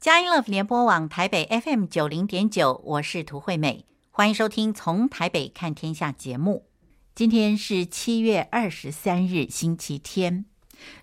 [0.00, 6.64] 佳音 Love 联播网台北 FM 九零点九，我是涂惠美，欢迎收听《从台北看天下》节目。
[7.14, 10.46] 今天是七月二十三日，星期天。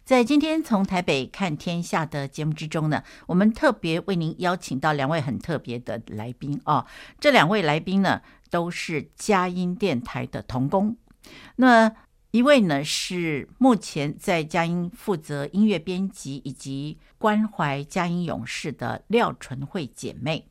[0.03, 6.87] 在今天《从台北看天下》的节目之中呢，我们特别为您邀请到两位很特别的来宾哦。
[7.19, 10.97] 这两位来宾呢，都是佳音电台的同工。
[11.57, 11.93] 那
[12.37, 20.47] 一位呢是目前在佳音负责音乐编辑以及关怀佳音勇士的廖淳惠姐妹，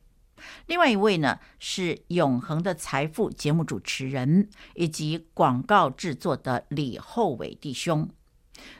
[0.65, 8.09] 另外一位呢是永恒的财富节目主持人以及广告制作的李厚伟弟兄，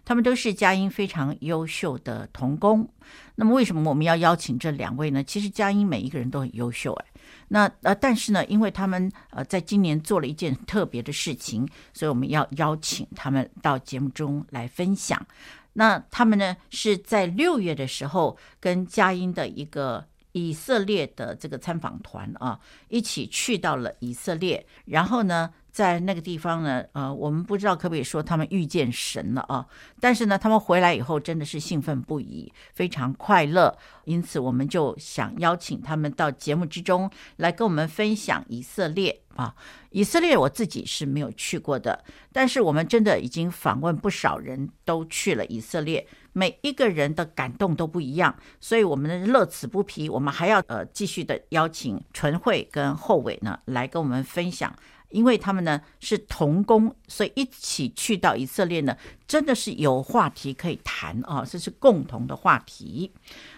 [0.03, 2.89] 他们都是佳音非常优秀的同工。
[3.35, 5.23] 那么为什么我们要邀请这两位呢？
[5.23, 7.05] 其实佳音每一个人都很优秀哎。
[7.49, 15.25] 那呃，但是呢，因为他们呃，在今年做了一件特别的事情，所以我们要邀请他们到节目中来分享。
[15.73, 25.51] 那他们呢，是在六月的时候跟佳音的一个以色列的这个参访团啊，一起去到了以色列，然后呢。
[25.77, 29.63] 在那个地方呢，呃，我们不知道可不可以说他们遇见神了啊？
[29.99, 33.77] 但是呢，他们回来以后真的是兴奋不已，非常快乐。
[34.05, 39.53] 因此，我们就想邀请他们到节目之中来跟我们分享以色列啊。
[39.91, 42.03] 以色列我自己是没有去过的，
[42.33, 54.73] 但是我们真的已经访问不少人都去了以色列，每一个人的感动都不一样，所以我们的乐此不疲，我们还要呃继续的邀请纯慧跟厚伟呢来跟我们分享。
[55.09, 58.95] 因为他们呢是同工，所以一起去到以色列呢，
[59.27, 63.11] 真的是有话题可以谈啊，这是共同的话题。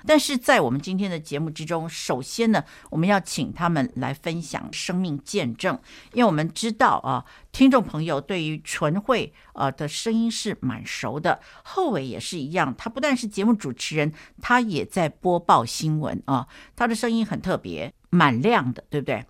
[0.05, 5.79] 但是在我们今天的节目之中，首先呢，我们要请他们来分享生命见证，
[6.13, 19.25] 因为我们知道啊，听众朋友对于纯惠啊的声音是蛮熟的，后伟也是一样，他不但是节目主持人，他也在播报新闻啊，他的声音很特别，蛮亮的，对不对？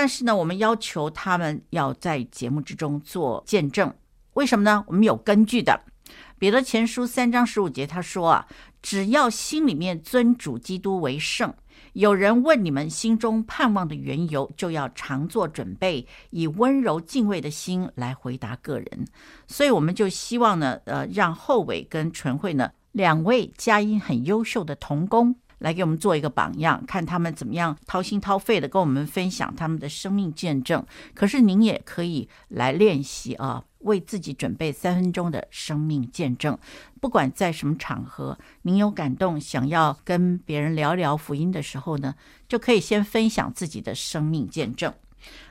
[0.00, 3.92] 但是呢，我们要求他们要在节目之中做见证，
[4.34, 4.84] 为什么呢？
[4.86, 5.80] 我们有根据的。
[6.38, 8.46] 彼得前书三章十五节他说啊，
[8.80, 11.52] 只要心里面尊主基督为圣，
[11.94, 19.04] 有人问你们心中盼望的缘由，就要常做准备，以温柔敬畏的心来回答个人。
[19.48, 25.34] 所以我们就希望呢，呃，让厚伟跟纯惠呢两位佳音很优秀的童工。
[25.58, 30.84] 来给我们做一个榜样，看他们怎么样掏心掏肺的跟我们分享他们的生命见证。
[31.14, 36.58] 可是您也可以来练习啊，为自己准备三分钟的生命见证。
[37.00, 42.14] 不管在什么场合，您有感动想要跟别人聊聊福音的时候呢，
[42.48, 44.92] 就可以先分享自己的生命见证。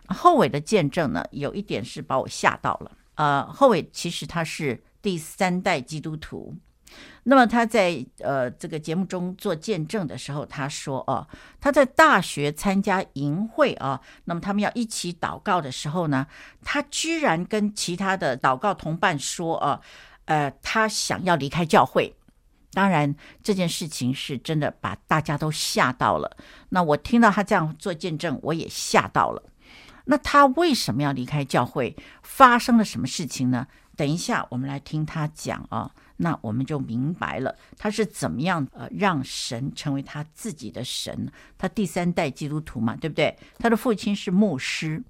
[0.07, 2.91] 后伟的见证呢，有一点是把我吓到了。
[3.15, 6.55] 呃，后伟其实他是第三代基督徒。
[7.23, 11.27] 那么他在呃这个节目中做见证的时候，他说：“哦，
[11.59, 16.25] 他在大学参加营会啊，那么他们要一起祷告的时候呢，
[16.63, 19.81] 他居然跟其他的祷告同伴说：‘啊，
[20.25, 22.15] 呃，他想要离开教会。’
[22.71, 26.37] 当然这件事情是真的把大家都吓到了。
[26.69, 29.43] 那我听到他这样做见证，我也吓到了。
[30.05, 31.95] 那他为什么要离开教会？
[32.23, 33.67] 发生了什么事情呢？
[33.97, 41.31] 等一下，我们来听他讲啊。”那我们就明白了，他是怎么样呃让神成为他自己的神。
[41.57, 43.37] 他第三代基督徒嘛，对不对？
[43.57, 45.03] 他的父亲是牧师，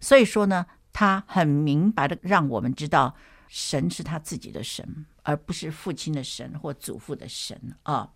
[0.00, 3.14] 所以说呢，他很明白的让我们知道，
[3.48, 8.10] 神是他自己的神，而不是父亲的神或祖父的神啊。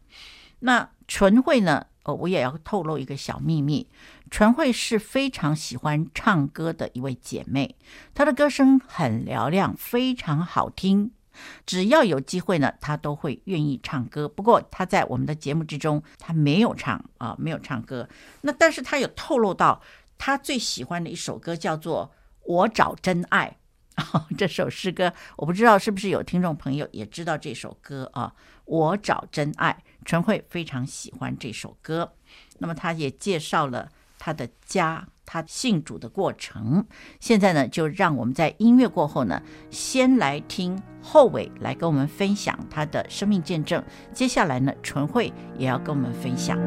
[0.61, 1.87] 那纯惠呢？
[2.05, 3.87] 哦，我也要透露一个小秘密，
[4.31, 7.77] 纯惠是非常喜欢唱歌的一位姐妹，
[8.15, 11.11] 她的歌声很嘹亮，非常好听。
[11.67, 14.29] 只要有机会呢，他都会愿意唱歌。
[14.29, 18.09] 不过他在我们的节目之中，他没有唱啊，没有唱歌。
[18.43, 19.81] 那但是他有透露到
[20.17, 22.11] 他最喜欢的一首歌叫做
[22.45, 23.57] 《我找真爱》。
[24.39, 28.33] 这首诗歌我不知道是不是有听众朋友也知道这首歌啊，
[28.65, 29.77] 《我找真爱》。
[30.05, 32.13] 陈慧非常喜欢这首歌。
[32.59, 35.07] 那么他也介绍了他的家。
[35.31, 36.87] 他信主的过程，
[37.21, 43.85] 现在呢，就让我们在音乐过后呢，先来听后伟来跟我们分享他的生命见证。
[44.15, 46.59] 接下来呢，纯慧也要跟我们分享。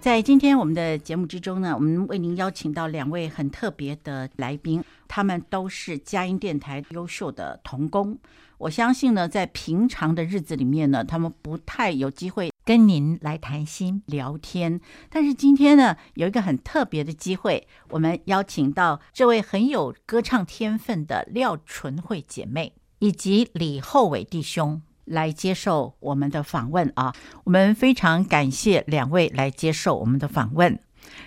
[0.00, 8.16] 在今天我们的节目之中呢，我们为您邀请到两位很特别的来宾，他们都是佳音电台优秀的童工。
[8.58, 14.80] 我相信呢，在平常的日子里面呢，他们不太有机会跟您来谈心聊天。
[15.10, 24.80] 但是今天呢，有一个很特别的机会，我们邀请到这位很有歌唱天分的廖淳惠姐妹以及李厚伟弟兄。
[25.10, 27.14] 来接受我们的访问啊！
[27.44, 30.78] 我们非常感谢两位来接受我们的访问。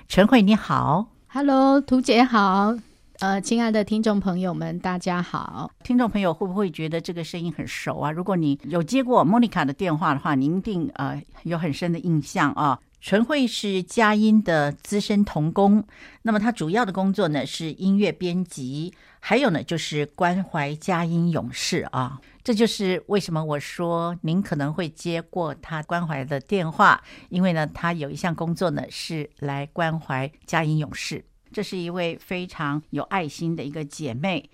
[0.07, 2.75] 陈慧你好，Hello，涂姐好，
[3.19, 5.71] 呃，亲爱的听众朋友们，大家好。
[5.83, 8.11] 听众朋友会不会觉得这个声音很熟啊？
[8.11, 12.79] 如果你有接过莫妮卡的电话的话，您一定呃有很深的印象啊。
[13.03, 15.83] 陈慧是佳音的资深童工，
[16.21, 22.19] 那么他主要的工作呢是音乐编辑，还有呢就是关怀佳音勇士啊。
[22.43, 31.23] 这就是为什么我说您可能会接过他关怀的电话，因为呢，他有一项工作呢是来关怀佳音勇士。
[31.53, 34.49] 这是一位非常有爱心的一个姐妹。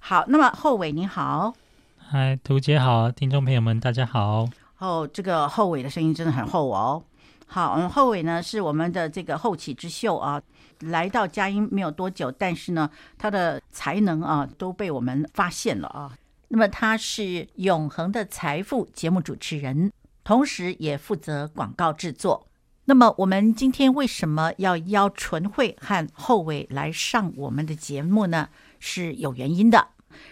[0.00, 1.52] 好，那么后伟你好，
[1.96, 4.48] 嗨，图姐好，听众朋友们大家好。
[4.78, 7.02] 哦，这个后伟的声音真的很厚哦。
[7.46, 10.40] 好，嗯，后伟呢是我们的这个后起之秀啊，
[10.80, 16.12] 来到佳音没有多久，但是呢，他的才能啊都被我们发现了啊。
[16.48, 17.22] 那么他是
[17.56, 19.92] 《永恒的财富》节目主持人，
[20.24, 22.46] 同时也负责广告制作。
[22.86, 28.48] 那么我们今天为什么要邀纯慧和厚伟来上我们的节目呢？
[28.80, 29.88] 是有原因的，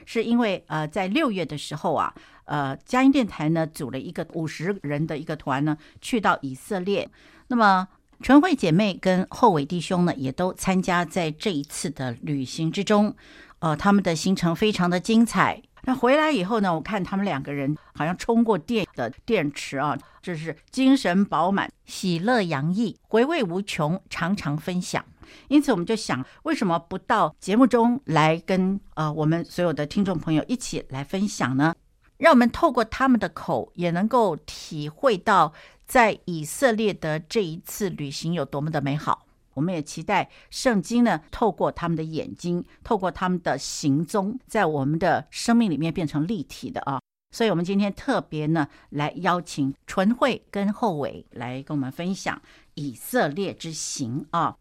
[0.07, 2.15] 是因为呃，在六月的时候啊，
[2.47, 7.07] 呃，佳音电台呢组了一个五十人的一个团呢，去到以色列。
[7.49, 7.87] 那么
[8.23, 13.15] 纯惠姐妹跟厚伟弟兄呢，也都参加在这一次的旅行之中。
[13.59, 15.63] 呃，他们的行程非常的精彩。
[15.89, 25.05] 那回来以后呢，我看他们两个人好像充过电的电池啊，就是精神饱满、喜乐洋溢、回味无穷，常常分享。
[25.47, 31.73] 因此，我们就想，为什么不到节目中来跟呃我们所有的听众朋友一起来分享呢？
[32.17, 35.53] 让我们透过他们的口，也能够体会到
[35.87, 39.26] 在以色列的这一次旅行有多么的美好。
[39.57, 47.01] 我们也期待圣经呢，透过他们的眼睛，透过他们的行踪，在我们的生命里面变成立体的啊。
[47.33, 52.41] 所以，我们今天特别呢，来邀请纯慧跟厚伟来跟我们分享
[52.75, 54.57] 以色列之行啊。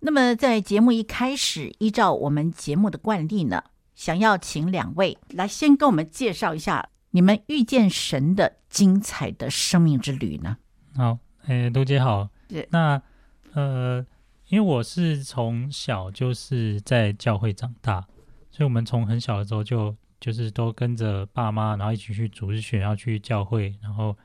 [0.00, 3.62] 那么，在节目一开始，依照我们节目的惯例呢，
[3.94, 10.56] 想要请两位来先跟我们介绍一下你们遇见神的精彩的生命之旅呢。
[10.96, 12.28] 好，哎，杜姐好。
[12.70, 13.00] 那
[13.52, 14.04] 呃。
[14.50, 18.00] 因为我是从小就是在教会长大，
[18.50, 24.16] 所以我们从很小的时候就就是都跟着爸妈，然后一起去主日学，然后去教会，然后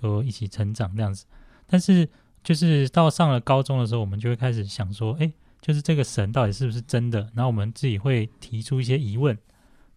[0.00, 1.26] 就一起成长这样子。
[1.66, 2.08] 但是
[2.42, 5.30] 就是到上了高中的时候，我们就会开始想说，哎，
[5.60, 7.20] 就是这个神到底是不是真的？
[7.34, 9.36] 然后我们自己会提出一些疑问。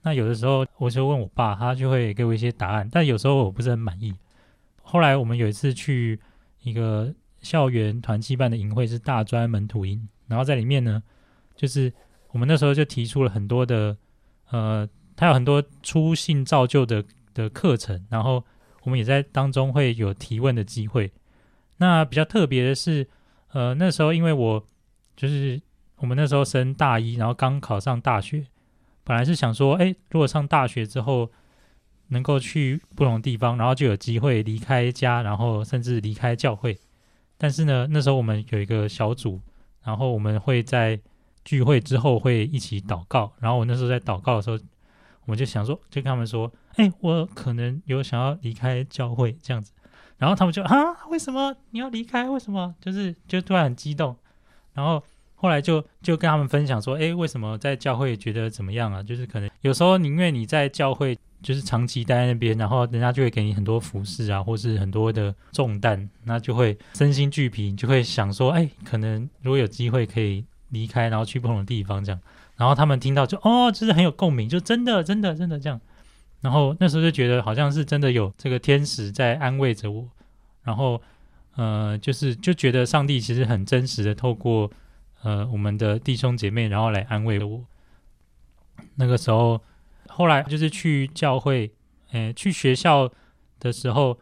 [0.02, 4.14] 那有的时候我就问我爸，他就会给我一些答案，但有时候我不是很满意。
[4.82, 6.20] 后来我们有一次去
[6.64, 7.16] 一个。
[7.42, 11.02] 校园团契办的营会是大专门徒营，然后在里面呢，
[11.56, 11.92] 就是
[12.32, 13.98] 我们那时候就提出了很多的，
[14.50, 17.04] 呃，他有很多初信造就的
[17.34, 18.44] 的课程，然后
[18.84, 21.12] 我们也在当中会有提问的机会。
[21.78, 23.08] 那比较特别的是，
[23.54, 24.64] 呃，那时候因为我
[25.16, 25.62] 就是
[25.98, 28.46] 我们那时候升大一，然后刚考上大学，
[29.04, 31.32] 本来是想说，哎，如果上大学之后
[32.10, 36.78] 能够去不同地方，然后就有机会离开家，然后甚至离开教会。
[37.42, 39.40] 但是呢，那时候我们有一个小组，
[39.82, 41.00] 然后我们会在
[41.46, 43.32] 聚会之后会一起祷告。
[43.40, 44.60] 然后我那时候在祷告的时候，
[45.24, 49.72] 我们就想说，就跟他们说：“哎，我可能有想要离开教会这样子。”
[50.20, 52.30] 然后他们就啊，为什么你要离开？
[52.30, 52.76] 为什么？
[52.82, 54.14] 就是就突然很激动。
[54.74, 55.02] 然后
[55.36, 59.02] 后来就就跟他们分享说：“哎，为什么在教会觉得怎么样啊？
[59.02, 72.20] 就是可能有时候宁愿你在教会。”就是长期待在那边，然后人家就会给你很多服饰啊，或是很多的重担，那就会身心俱疲，就会想说，哎，可能如果有机会可以离开，然后去不同的地方这样。
[72.58, 75.80] 然后他们听到就哦，就是很有共鸣，就真的真的真的这样。
[76.42, 80.08] 然后那时候就觉得好像是真的有这个天使在安慰着我，
[80.64, 81.02] 然后
[81.56, 84.70] 呃，就是就觉得上帝其实很真实的透过
[85.22, 87.64] 呃我们的弟兄姐妹，然后来安慰我。
[88.96, 89.62] 那个时候。
[90.20, 91.72] 后来就是去教会，
[92.12, 93.10] 诶，去学校
[93.58, 94.20] 的时候，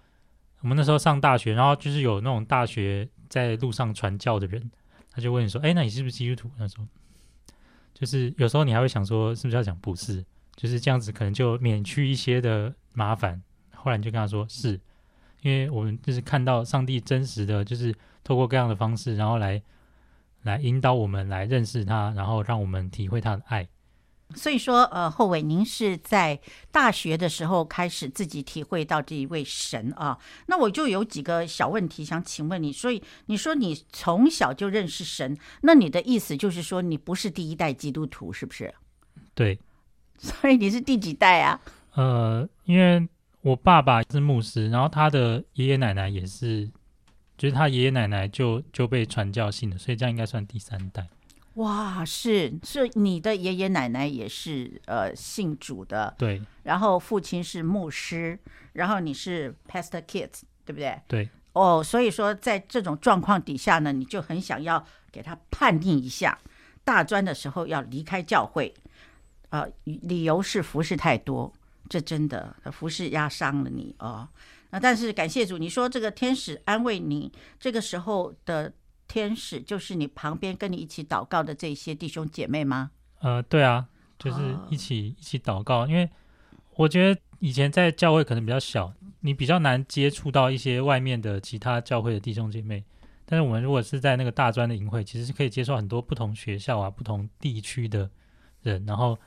[0.61, 4.69] 我们那时候上大学，然后就是有那种大学在路上传教的人，
[5.09, 6.85] 他就问你说：“哎，那你是不是基督徒？”那时候，
[7.95, 10.23] 就是有时候你还会想说，是不是要讲不是？
[10.55, 13.41] 就是这样子，可能就免去一些的麻烦。
[13.73, 14.79] 后来你就跟他说：“是，
[15.41, 17.91] 因为我们就是看到上帝真实的就是
[18.23, 19.59] 透过各样的方式，然后来
[20.43, 23.67] 来引导我们来认识他，然后让我们体会他的爱。
[24.35, 26.39] 所以说，呃，后伟，您是在
[26.71, 30.17] 大学的时候开始自己体会到这一位神啊？
[30.47, 32.71] 那我就有几个小问题想请问你。
[32.71, 38.73] 所以你说你从小就认识神，那你的意思就是说你不是第一代基督徒，是不是？
[39.33, 39.59] 对。
[40.19, 41.61] 所以你是第几代啊？
[41.93, 43.07] 呃，因为
[43.41, 46.67] 我爸爸是牧师，然后他的爷爷奶奶也是，
[47.37, 51.07] 就是他爷爷奶奶就就被传教信的，所以这样应该算第三代。
[51.57, 56.39] 哇，是是，你的爷爷奶奶也是呃信主的，对。
[56.63, 58.37] 然后父亲是牧师，
[58.73, 61.01] 然后你是 pastor kids，对不对？
[61.07, 61.29] 对。
[61.53, 66.37] 哦，所以说在这种状况底下呢，你就很想要给他判定一下，
[66.83, 68.71] 大专的时候要离开教会，
[69.49, 71.51] 呃，理由是服侍太多，
[71.89, 74.29] 这真的服侍压伤了你哦。
[74.69, 78.71] 那但是感谢主，你说这个天使安慰你，这个时候的。
[79.07, 82.91] 天使就是你旁边跟你一起祷告的这些弟兄姐妹吗？
[83.19, 83.87] 呃，对啊，
[84.19, 85.87] 就是一起、哦、一起祷告。
[85.87, 86.09] 因为
[86.75, 92.83] 我觉得以前在教会可能比较小，你比较难接触到一些外面的其他教会的弟兄姐妹。
[93.25, 98.09] 但是我们如果是在那个大专的营会，其实是可以接受很多不同学校啊、不同地区的
[98.61, 99.17] 人，然后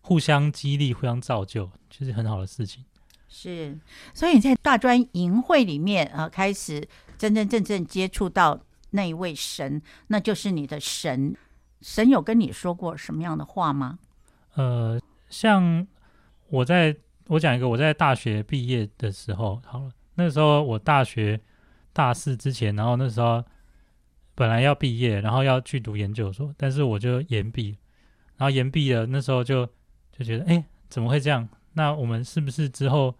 [0.00, 2.84] 互相激励、互相造就，就是很好的事情。
[3.28, 3.78] 是，
[4.14, 8.60] 所以你在大专营会里面啊，开始真真正正接触到。
[8.96, 11.36] 那一位神，那就是你的神。
[11.82, 13.98] 神有跟你说过什么样的话吗？
[14.54, 14.98] 呃，
[15.28, 15.86] 像
[16.48, 21.38] 我在我讲一个，我在大学毕业的时候，好了，那时候我大学
[21.92, 23.44] 大四之前，然后那时候
[24.34, 27.76] 本来要毕业，然后要去读研究所，但是我就延毕，
[28.38, 29.66] 然后延毕了，那时候就
[30.10, 31.46] 就觉得，哎，怎么会这样？
[31.74, 33.14] 那我们是不是之后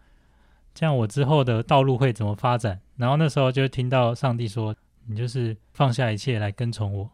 [0.75, 0.97] 这样？
[0.97, 2.81] 我之后的道路会怎么发展？
[2.97, 4.75] 然后那时候就听到上帝说。
[5.07, 7.11] 你就是放下一切来跟从我，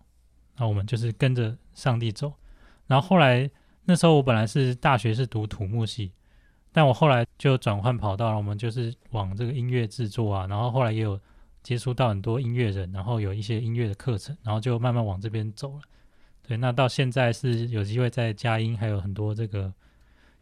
[0.57, 2.33] 那我们就是跟着上帝走。
[2.87, 3.51] 然后后来
[3.85, 6.13] 那时候我本来是大学是读土木系，
[6.73, 11.19] 但我后来就转换跑道了，我们就是往这个音乐制作啊，然后后来也有
[11.63, 15.81] 接触到很多音乐人，然后有一些音乐的课程，然后就慢慢往这边走了。
[16.47, 19.73] 对，那到现在是有机会在佳音，还有很多这个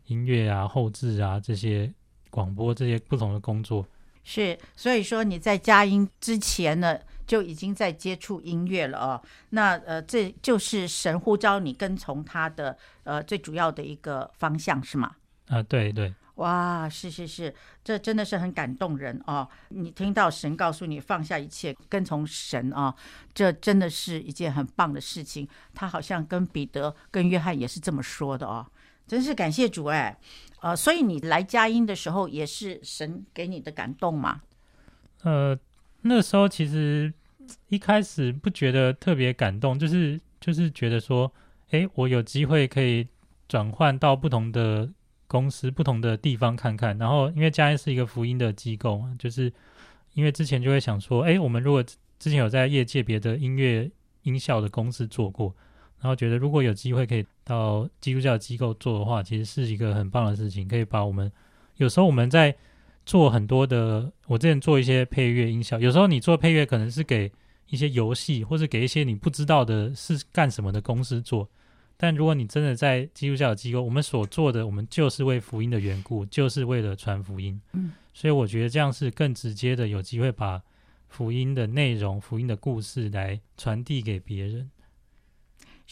[0.07, 1.92] 音乐啊、后制啊这些
[2.30, 3.87] 广播这些不同的工作。
[4.32, 6.96] 是，所以说你在佳音之前呢，
[7.26, 9.20] 就已经在接触音乐了哦。
[9.49, 15.16] 那呃，这就是神呼召你跟从他的呃最主要的一个方向是吗？
[15.49, 16.14] 啊、呃，对对。
[16.37, 19.49] 哇，是是是，这真的是很感动人哦。
[19.70, 22.94] 你听到神告诉你放下一切跟从神啊、哦，
[23.34, 25.49] 这真的是一件很棒的事情。
[25.75, 28.64] 他好像跟彼得、跟约翰也是这么说的哦。
[29.08, 30.16] 真是感谢主哎。
[30.61, 34.43] 呃，所以你来佳音的时候也是神给你的感动吗？
[35.23, 35.59] 呃，
[36.02, 37.12] 那时候其实。
[37.67, 41.33] 一开始不觉得特别感动，就是就是觉得说，
[41.71, 43.09] 哎，我有机会可以
[43.49, 44.88] 转换到不同的
[45.26, 46.97] 公司、不同的地方看看。
[46.97, 49.52] 然后，因为佳音是一个福音的机构嘛，就是
[50.14, 53.90] 因为之前就会想说，哎，我们如果之前有在业界别的音乐
[54.23, 55.52] 音效的公司做过，
[56.00, 61.30] 然后觉得如果有机会可以到基督教机构做的话，其实是一个很棒的事情，可以把我们
[61.76, 62.57] 有时候我们在。
[63.07, 67.33] 做很多的，我之前做一些配乐音效，有时候你做配乐可能是给
[67.66, 71.49] 一些游戏，或者给一些你不知道的是干什么的公司做。
[71.97, 77.61] 但如果你真的在基督教机构，我们所做的，我们就是为福音的缘故，就是为了传福音。
[77.73, 80.62] 嗯，所以我觉得这样是更直接的，有机会把
[81.09, 84.71] 福音的内容、福音的故事来传递给别人。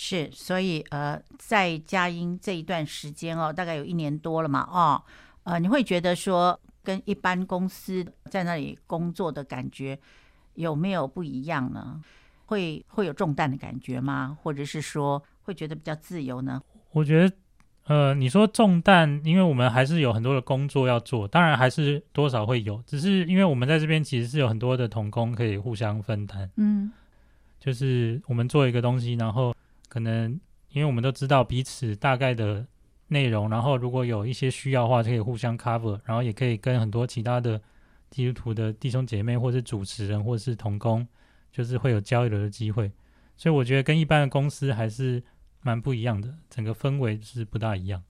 [0.01, 5.03] 是，所以呃，在佳音这一段时间哦，大概有一年多了嘛，哦，
[5.43, 6.59] 呃，你会觉得说。
[6.85, 9.99] 跟一般公司在那里工作的感觉
[10.55, 12.01] 有没有不一样呢？
[12.47, 14.39] 会会有重担的感觉吗？
[14.41, 16.63] 或者是说会觉得比较自由呢？
[16.93, 17.37] 我觉得，
[17.89, 26.51] 呃，你说重担，因为我们还是有很多的工作要做，当然还是多少会有，只是因为我们在这边其实是有很多的同工可以互相分担。
[26.57, 26.91] 嗯，
[27.61, 29.55] 就是我们做一个东西，然后
[29.89, 30.41] 可能
[30.71, 32.67] 因为我们都知道彼此大概的。
[33.11, 37.59] 内容，然后如果有一些需要的话，可以互相 cover，然后也可以跟很多其他的
[38.11, 41.09] 基督徒的弟兄姐妹，或是主持人，或是同工，
[41.51, 42.93] 就是会有交流的机会。
[43.35, 45.23] 所以我觉得跟一般的公司还是
[45.63, 48.03] 蛮不一样的，整个氛围是不大一样。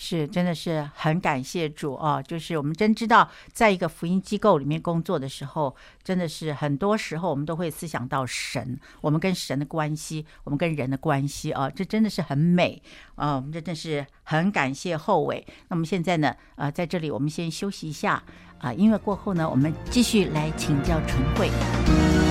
[0.00, 2.22] 是，真的是很感谢主啊！
[2.22, 5.74] 就是我们真知道，在一个福音机构里面工作的时候，
[6.04, 12.80] 真的是很多时候我们都会思想到神，我们跟神的关系，我们跟人的关系啊，这真的是很美
[13.16, 13.34] 啊！
[13.34, 15.44] 我们真的是很感谢后伟。
[15.66, 18.22] 那么现在呢，呃，在这里我们先休息一下
[18.60, 22.27] 啊，音乐过后呢，我们继续来请教陈慧。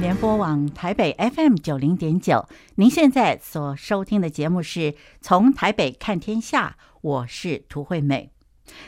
[0.00, 2.48] 联播网台北 FM 九零点九。
[2.74, 8.32] 您现在所收听的节目是从台北看天下，我是涂惠美。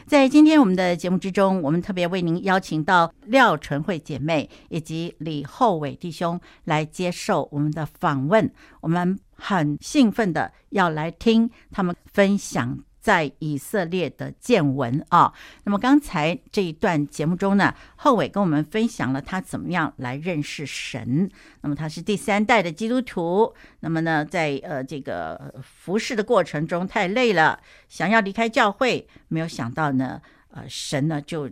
[0.07, 8.53] 在今天我们的节目之中，我们特别为您邀请到廖淳惠姐妹以及李厚伟弟兄来接受我们的访问。
[8.81, 15.33] 我们很兴奋的要来听他们分享在以色列的见闻啊。
[15.65, 21.31] 那么刚才这一段节目中呢，后伟跟我们分享了他怎么样来认识神。
[21.63, 23.55] 那么他是第三代的基督徒。
[23.81, 31.51] 那么呢，在呃这个服侍的过程中太累了，想要离开教会，没有想到呢，呃神呢就。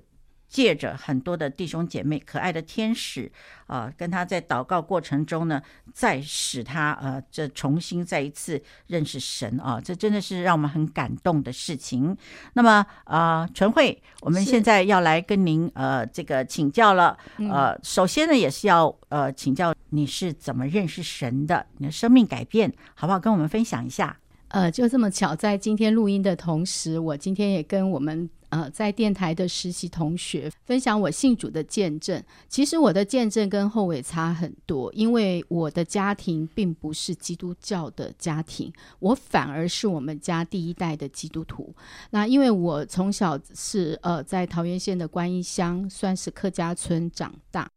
[0.48, 3.30] 借着很多的弟兄姐妹、可爱的天使
[3.66, 5.62] 啊、呃，跟他在祷告过程中呢，
[5.92, 12.16] 再使他呃，这重新再一次认识神啊，这真的是让我们很感动的事情。
[12.54, 17.16] 那么啊，淳、呃、惠，我们现在要来跟您呃这个请教了。
[17.50, 23.20] 呃，首先呢，也是要呃请教你是怎么认识神的，你的生命改变好不好？
[23.20, 24.16] 跟我们分享一下。
[24.48, 28.28] 呃，就这么巧，在今天录音的同时，我今天也跟我们。
[28.50, 32.24] 呃，在电台的实习同学分享我信主的见证。
[32.48, 41.74] 其实我的见证跟后伟差很多，因为我的家庭并不是基督教的家庭，我反而是我们家第一代的基督徒。
[42.08, 47.68] 那因为我从小是呃在桃园县的观音乡，算是客家村长大，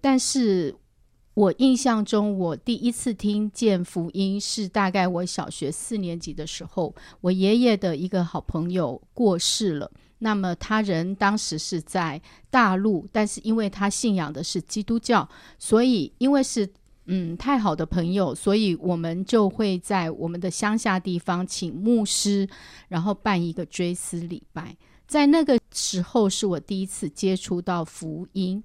[0.00, 0.74] 但是
[1.36, 9.90] 我印象中，我第一次听见福音是大概我小学四年级的时候，我爷爷的一个好朋友过世了。
[10.20, 16.66] 那么他人当时是在大陆，但是因为他信仰的是基督教，所以因为是
[17.04, 22.48] 嗯太好的朋友，所以我们就会在我们的乡下地方请牧师，
[22.88, 24.74] 然后办一个追思礼拜。
[25.06, 28.64] 在那个时候，是我第一次接触到福音。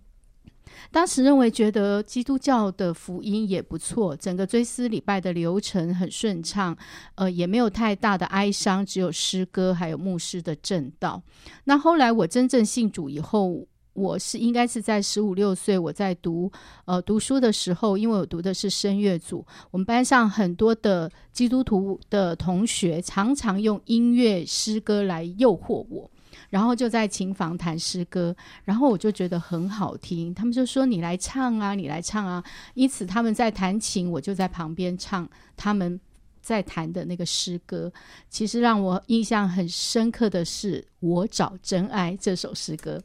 [0.92, 6.78] 当时认为觉得基督教的福音也不错，整个追思礼拜的流程很顺畅，
[7.16, 11.22] 呃，也没有太大的哀伤，只有诗歌，还有牧师的证道。
[11.64, 16.52] 那后来我真正信主以后，我是应该是在十五六岁，我在读
[16.86, 26.10] 呃读书的时候，因为我读的是声乐组，我们班上很多的基督徒的同学常常用音乐诗歌来诱惑我。
[26.52, 28.36] 然后就在琴房弹诗歌，
[28.66, 32.44] 然后我就觉得很好听，他们就说你来唱啊，你来唱啊。
[32.74, 35.98] 因此他们在弹琴，我就在旁边唱他们
[36.42, 37.90] 在弹的那个诗歌。
[38.30, 43.02] 其实让我印象很深刻的是《我找真爱》这首诗歌。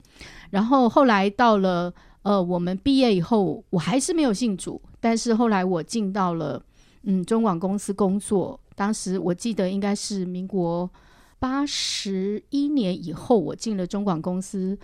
[0.50, 6.60] 然后后来到了呃我们毕业以后，我还是没有信主，但是后来我进到了
[7.04, 10.90] 嗯中广公司工作，当时我记得应该是民国。
[11.48, 14.76] 八十一年以后，我进了中广公司，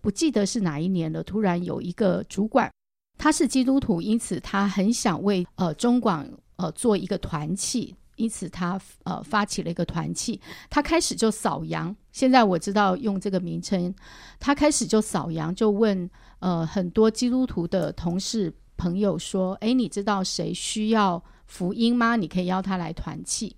[0.00, 1.22] 不记得是哪一年了。
[1.22, 2.68] 突然有一个主管，
[3.16, 10.40] 他是基督徒，因此他很想为呃中广呃做一个团契，因此他呃发起了一个团契。
[10.68, 13.94] 他开始就扫羊，现在我知道用这个名称。
[14.40, 16.10] 他开始就扫羊，就问
[16.40, 22.16] 呃很多基督徒的同事朋友说：“诶，你知道谁需要福音吗？
[22.16, 23.54] 你可以邀他来团契。”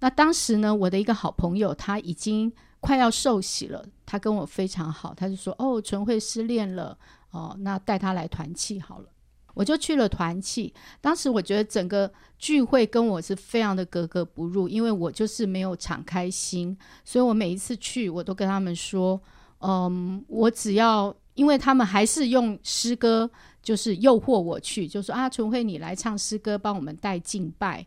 [0.00, 6.96] 那当时呢，我的一个好朋友他已经快要受洗了，他跟我非常好，他就说：“哦，纯惠失恋了，
[7.32, 9.06] 哦，那带他来团契好了。”
[9.54, 10.72] 我就去了团契。
[11.00, 19.20] 当时我觉得整个聚会跟我是非常的格格不入，因为我就是没有敞开心，所以我每一次去，我都跟他们说
[19.60, 21.12] ：“嗯，我只要……
[21.34, 23.28] 因为他们还是用诗歌，
[23.60, 27.84] 就是诱惑我去，就说啊，纯惠你来唱诗歌，帮我们带敬拜，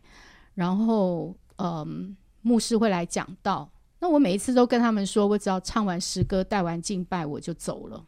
[0.54, 3.70] 然后。”嗯，牧师会来讲道。
[4.00, 8.04] 那我每一次都跟他们说，我只要唱完诗歌、带完敬拜，我就走了。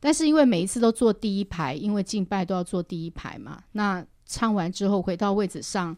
[0.00, 3.62] 但是因为每一次都坐第一排，因为敬拜都要坐第一排嘛。
[3.72, 5.94] 那唱完之后回到位置上，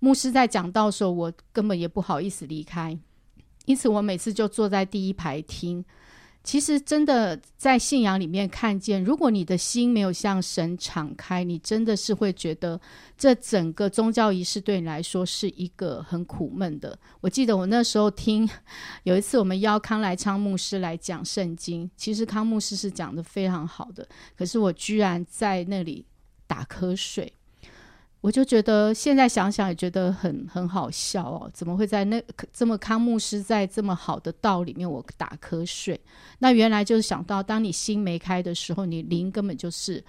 [0.00, 2.98] 牧师在讲道的时候，我根本也不好意思离开，
[3.64, 5.82] 因此我每次就坐在第一排听。
[6.46, 12.80] 其实真的在信仰里面看见，如果你的心没有向神敞开，你真的是会觉得
[13.18, 16.96] 这整个宗教仪式对你来说是一个很苦闷的。
[17.20, 18.48] 我记得我那时候听
[19.02, 26.06] 有一次我们邀康来昌牧师来讲圣经，其实康牧师是讲的非常好的，可是我居然在那里
[26.46, 27.32] 打瞌睡。
[28.20, 32.20] 我就觉得现在想想也觉得很很好笑哦，怎么会在那
[32.52, 36.00] 这么康牧师在这么好的道里面，我打瞌睡？
[36.40, 40.02] 那原来就是想到，当你心没开的时候，你灵根本就是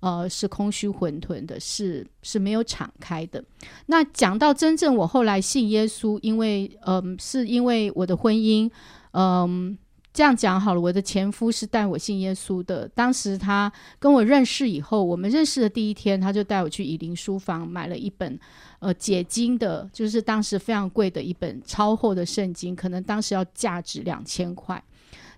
[0.00, 3.44] 呃是空虚混沌的，是是没有敞开的。
[3.86, 8.68] 那讲到真正我后来信耶稣，因为嗯、是因为我的婚姻
[9.12, 9.76] 嗯、
[10.12, 12.88] 这样讲好了，我的前夫是带我信耶稣的。
[12.96, 18.36] 当时他跟我认识以后，我们认识的第一天，他就带我去以琳书房买了一本
[18.80, 24.82] 呃解经的，就是当时非常贵的一本超厚的圣经，可能当时要价值两千块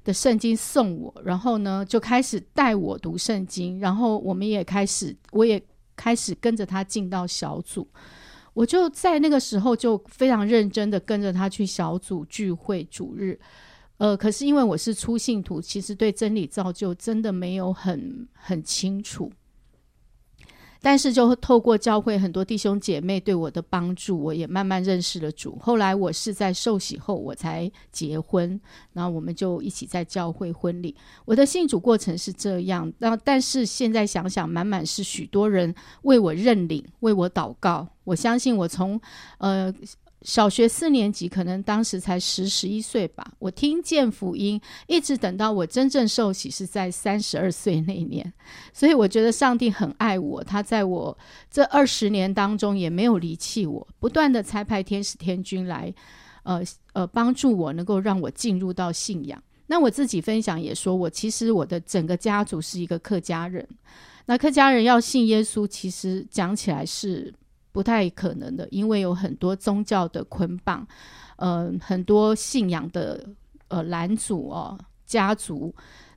[0.04, 1.14] 的圣经送我。
[1.22, 5.62] 然后呢，就开始带我读圣经，然后我们也开始，我也
[5.94, 7.87] 开始跟着他进到小组。
[8.54, 13.38] 我就在那个时候就非常认真的跟着他去小组聚会主日。
[14.02, 19.30] 呃，可是因为我是初信徒，其实对真理造就真的没有很很清楚。
[20.80, 25.56] 但是就透过教会很多弟兄姐妹对我的帮助，我也慢慢认识了主。
[25.60, 28.60] 后来我是在受洗后我才结婚，
[28.92, 30.96] 然后我们就一起在教会婚礼。
[31.24, 37.86] 我的信主过程是这样，那但是现在想想，满满是许多人为我认领，为我祷告。
[38.02, 39.00] 我相信我从
[39.38, 39.72] 呃。
[40.24, 43.32] 小学四年级，可能当时才十十一岁吧。
[43.38, 48.32] 我听见福音，一直等到我真正受洗是在三十二岁那一年。
[48.72, 51.16] 所以我觉得上帝很爱我，他在我
[51.50, 55.92] 这二十年当中也没有离弃我，不断的差派天使天军来，
[56.44, 59.42] 呃呃帮助我，能够让我进入到信仰。
[59.66, 63.66] 那我自己分享也说，我其实我的整个家族是一个客家人。
[64.26, 67.35] 那客家人要信耶稣，其实讲起来是。
[67.72, 70.87] 不太可能的，因为有很多宗教的捆绑，
[71.37, 73.26] 呃，很多信仰的
[73.68, 75.74] 呃拦阻哦，家族。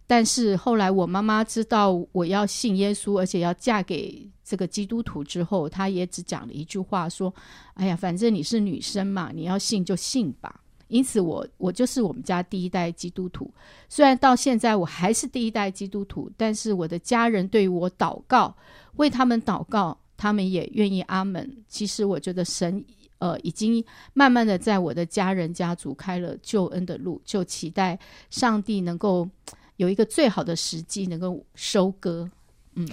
[0.08, 7.34] 但是后来我妈妈知道我要信耶稣，而且要嫁给这个基督徒之后，她也只讲了一句话，说
[7.74, 13.52] ：“哎呀，反正你是女生嘛，你要信就信吧。”因此我，我就是我们家第一代基督徒。
[13.89, 18.56] 虽然到现在我还是第一代基督徒，但是我的家人对我祷告，
[18.98, 19.98] 为他们祷告。
[20.17, 21.63] 他们也愿意阿门。
[21.67, 22.84] 其实我觉得神，
[23.19, 27.99] 呃，已经慢慢的在我的家人家族开了救恩的路，就期待
[28.30, 29.30] 上帝能够
[29.78, 32.30] 有一个最好的时机能够收割。
[32.75, 32.88] 嗯，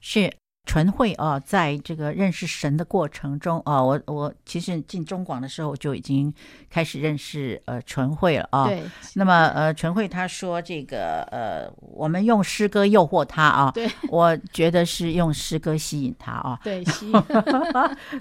[0.00, 0.32] 是。
[0.68, 6.32] 纯慧啊，在这个认识神的过程中啊，我我其实进中广的时候就已经
[6.68, 8.66] 开始认识呃纯慧了啊。
[8.66, 8.82] 对。
[9.14, 13.70] 那么呃纯慧他说这个呃我们用诗歌诱惑他啊。
[13.72, 13.88] 对。
[14.10, 16.60] 我觉得是用诗歌吸引他啊。
[16.62, 17.22] 对， 吸引。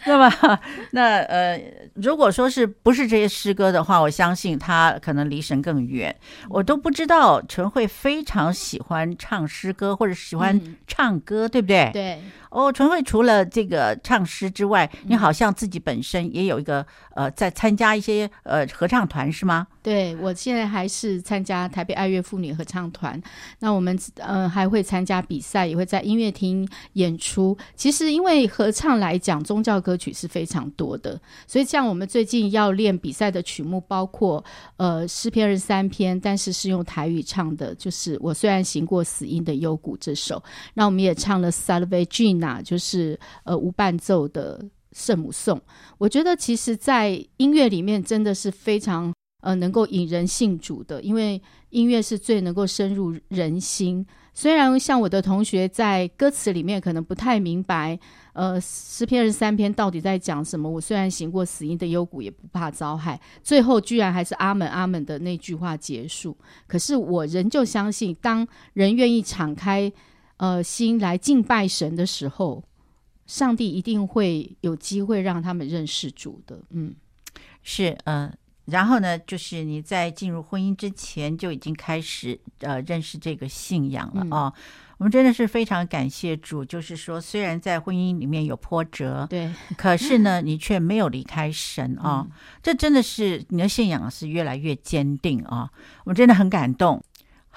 [0.05, 0.59] 那么
[0.91, 1.61] 那呃
[1.95, 6.15] 如果说是不是这些诗歌的话，我相信他可能离神更远。
[6.47, 10.57] 我都不知道纯慧非常喜欢唱诗歌或者喜欢
[10.87, 11.91] 唱歌，嗯、对不对？
[11.91, 12.21] 对。
[12.49, 19.67] 哦，纯慧除了这个唱诗之外，你好像自己本身也有一个呃，在参加一些呃合唱团是吗？
[19.83, 23.21] 对，我现在还是参加台北爱乐妇女合唱团。
[23.59, 27.57] 那我们呃还会参加比赛，也会在音乐厅演出。
[27.75, 34.43] 其实因为合唱来讲，宗教歌曲是非常多的，所以像我们最近要练比赛的曲目，包括
[34.75, 40.43] 呃诗篇二十三篇，但是是用台语唱的，就是我虽然行过死荫的幽谷这首。
[40.73, 42.05] 那我们也唱了 Salve
[42.61, 45.61] 就是呃无伴奏的圣母颂。
[45.97, 49.13] 我觉得其实，在音乐里面真的是非常。
[49.41, 54.05] 呃，能够引人信主的，因为音乐是最能够深入人心。
[54.33, 57.97] 虽然像我的同学在歌词里面可能不太明白，
[58.33, 60.67] 呃，诗篇二十三篇到底在讲什么。
[60.67, 63.21] 我虽然行过死荫的幽谷，也不怕遭害。
[63.43, 66.35] 最后居然还是阿门阿门的那句话结束。
[66.65, 69.89] 可是我仍旧相信，当人愿意敞开
[70.37, 72.63] 呃心来敬拜神的时候，
[73.25, 76.59] 上帝一定会有机会让他们认识主的。
[76.71, 76.95] 嗯，
[77.61, 78.29] 是嗯。
[78.29, 78.33] 呃
[78.67, 84.53] 然后呢，就是你在进入婚姻之前就已经开始呃认识这个信仰了啊、哦。
[84.57, 84.61] 嗯、
[84.97, 92.27] 我们真的是非常感谢主，就是说虽然在婚姻里面有波折，对，可是呢， 你却没有离开神啊、哦。
[92.29, 95.69] 嗯、这真的是你的信仰是越来越坚定啊、哦。
[96.03, 97.01] 我真的很感动。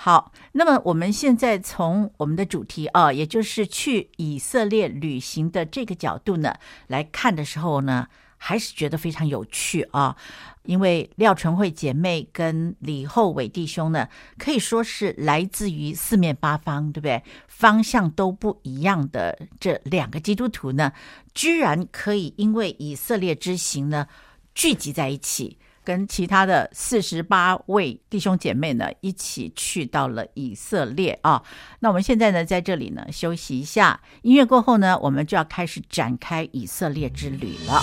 [0.03, 6.55] 好，那么我们现在从我们的主题啊，也就是去以色列旅行的这个角度呢
[6.87, 8.09] 来看的时候呢，
[8.39, 10.17] 还是觉得非常有趣啊。
[10.63, 14.09] 因为廖纯慧姐妹跟李厚伟弟兄呢，
[14.39, 17.23] 可以说是来自于四面八方，对不对？
[17.47, 20.95] 方向都不一样的这两个基督徒呢，
[21.35, 24.07] 居然可以因为以色列之行呢，
[24.55, 31.43] 聚集在一起，跟其他的四十八位弟兄姐妹呢，一起去到了以色列啊。
[31.81, 37.83] 那我们现在呢，在这里呢，休息一下，音乐过后呢，我们就要开始展开以色列之旅了。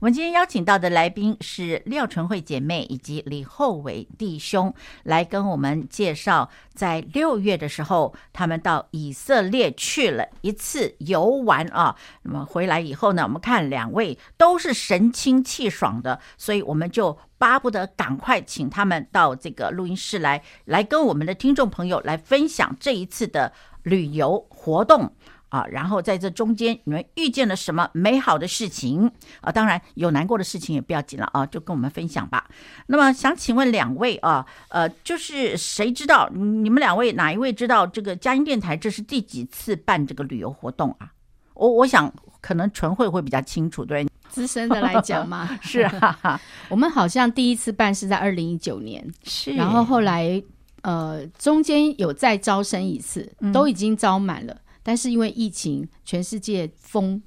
[0.00, 11.96] 我们今天邀请到的来宾是廖纯惠姐妹以及李厚伟弟兄，来跟我们介绍，在六月的时候，他们到以色列去了一次游玩啊。
[12.22, 25.12] 那么回来以后呢，我们看两位都是神清气爽的，所以我们就巴不得赶快请他们到这个录音室来，来跟我们的听众朋友来分享这一次的旅游活动。
[25.48, 29.52] 啊，然后在这中间，你们遇见了什么美好的事情啊？
[29.52, 32.48] 当然有难过的事情也不要紧了啊，就跟我们分享吧。
[32.88, 41.12] 那么想请问两位啊，呃，就是谁知道你们两位哪一位知道这个佳音电台这是第几次办这个旅游活动啊？
[41.54, 50.42] 我我想可能纯慧会比较清楚，对，资深的来讲嘛， 是啊，我们好像第一次办是在二零一九年，是，然后后来
[50.82, 54.54] 呃中间有再招生一次，都已经招满了。
[54.86, 57.20] 嗯但是因为疫情，全世界封，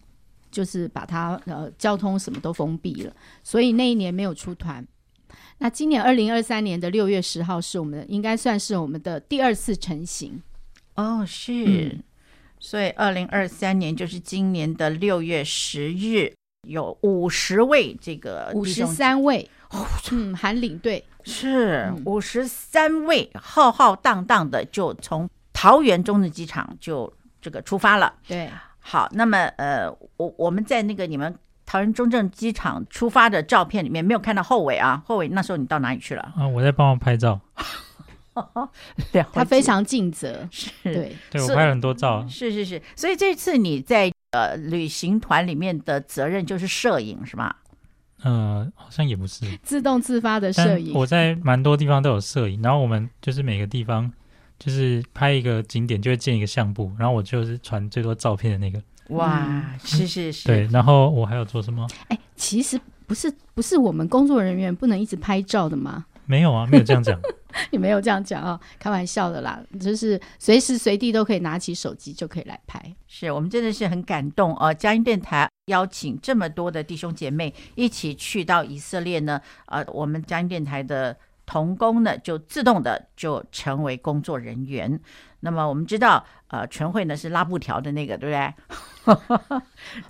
[0.50, 4.88] 就是把它呃交通什么都封闭了，所以那一年没有出团。
[5.58, 10.42] 那今年二零二三年的六月十号是我们应该算是我们的第二次成型。
[10.96, 12.04] 哦，是，嗯、
[12.62, 16.34] 所以二零二三年就是今年的六月十日，
[16.66, 27.14] 有五十位这个五十三位，哦，嗯，含领队是五十三位，浩浩荡荡的就从桃园中正机场就。
[27.42, 28.50] 这个出发了，对，
[28.80, 31.34] 好，那么呃，我我们在那个你们
[31.66, 36.34] 桃园中正机场出发的照片里面没有看到后尾啊，后尾那时候你到哪里去了？
[36.36, 37.40] 啊，我在帮忙拍照，
[39.32, 40.72] 他非常尽责，是。
[40.84, 47.56] 对，对我拍了很多照，是是是，所以这次你在呃旅行团里面的责任就是摄影是吗？
[48.24, 54.12] 呃，好像也不是，自动自发的摄影，我在蛮多地方都有摄影，然后我们就是每个地方。
[54.60, 58.82] 就是拍一个景点就会建一个相簿，然后我就是传最多照片的那个。
[59.16, 60.46] 哇，是是是。
[60.46, 61.88] 对，然后我还有做什么？
[62.10, 66.06] 哎，其实不是不是我们工作人员不能一直拍照的吗？
[66.26, 67.20] 没有啊，没有这样讲。
[67.72, 72.80] 你没有这样讲啊、哦，开玩笑的啦，就是随时随地都可以拿起手机就可以来拍。
[73.08, 81.18] 是我们真的是很感动哦，嘉音电台邀请这么多的弟兄姐妹一起去到以色列呢，呃，我们嘉音电台的。
[81.50, 85.02] 童工呢，就自动的就成为工作人员。
[85.42, 88.54] 那么我们知道，呃，全会呢是拉布条的那个，对不对？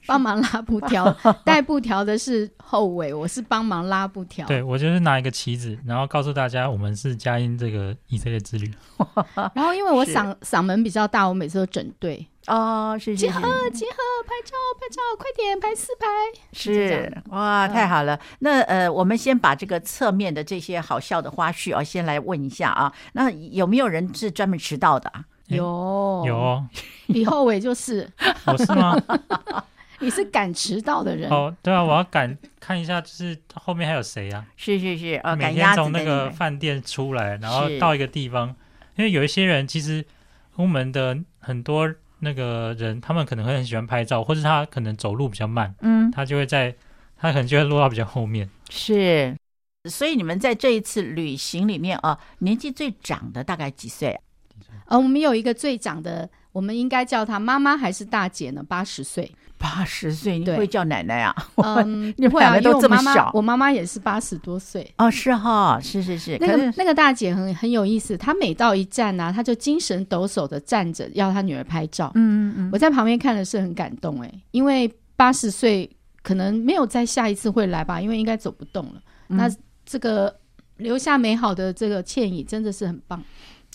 [0.08, 1.10] 帮忙拉布条，
[1.46, 4.46] 带布条的是后尾，我是帮忙拉布条。
[4.48, 8.70] 对，我就是拿一个旗子，然后告诉大家我们是佳音这个以色列之旅。
[9.54, 12.28] 然后因为我嗓嗓门比较大，我每次都整队。
[12.48, 13.39] 哦，是集合，
[13.70, 16.08] 集合，拍照，拍照，快点拍四拍。
[16.52, 18.20] 是哇，太好了。
[18.39, 22.92] 那呃，我们先把这个侧面的这些好笑的花絮啊，先来问一下啊。
[23.13, 25.18] 那有没有人是专门迟到的啊？
[25.49, 26.65] 有有，
[27.07, 28.09] 李厚伟就是。
[28.45, 28.95] 我是吗？
[29.99, 31.29] 你是赶迟到的人。
[31.29, 34.45] 哦，对啊，我要赶看一下，就是后面还有谁啊？
[34.55, 38.55] 是是是，呃，每天从那个饭店出来，然后到一个地方，
[38.95, 40.05] 因为有一些人其实
[40.55, 41.93] 我们的很多。
[42.21, 46.75] 那个人，他们可能会很喜欢拍照，或者他可能走路比较慢，嗯，他就会在，
[47.15, 48.49] 他可能就会落到比较后面。
[48.69, 49.33] 是，
[49.89, 54.21] 所以你们在这一次旅行里面啊，年纪最长的大概几岁啊？
[54.89, 58.63] 呃，我们有一个最长的，我们应该叫她妈妈还是大姐呢？
[58.67, 59.32] 八十岁。
[59.62, 61.36] 八十岁，你会叫奶奶啊？
[61.58, 63.30] 嗯， 你会啊，都这么小。
[63.34, 66.38] 我妈妈也是八十多岁哦，是哈，是是是。
[66.39, 72.10] 那个那个大姐很很有意思，她每到一站呢、啊，她就精神抖擞的站着，要她女儿拍照。
[72.15, 75.89] 嗯嗯嗯，我在旁边看的是很感动哎，因为八十岁
[76.23, 79.02] 可能没有再下一次会来吧，因为应该走不动了。
[79.28, 79.52] 嗯、那
[79.86, 80.34] 这个
[80.78, 83.21] 留下美好的这个歉意，真的是很棒。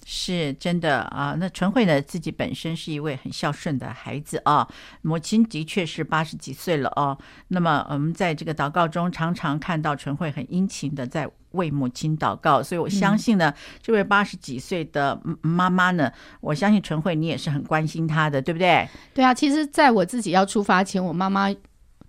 [0.07, 4.69] 是真的啊，那纯慧呢，自己本身是一位很孝顺的孩子啊，
[5.03, 7.17] 母亲的确是八十几岁了哦。
[7.49, 18.87] 那么我们在这个祷告中常常看到纯慧很殷勤的在为母亲祷告，所以我相信呢，嗯、这位八十几岁的妈妈呢，我相信纯慧你也是很关心她的，对不对？
[19.15, 21.49] 对啊，其实在我自己要出发前，我妈妈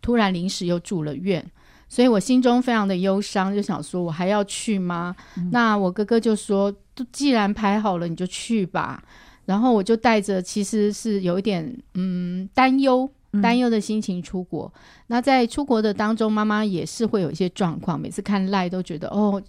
[0.01, 1.45] 突然临时又住了院。
[1.87, 5.15] 所以我心中非常的忧伤，就想说，我还要去吗？
[5.37, 6.73] 嗯、那我哥哥就说，
[7.11, 9.03] 既然排好了，你就去吧。
[9.45, 13.07] 然后我就带着其实是有一点嗯担忧、
[13.43, 14.71] 担忧的心情出国。
[14.75, 19.41] 嗯、那在出国的当中，妈妈也是会有一些状况，每次看赖都觉得哦，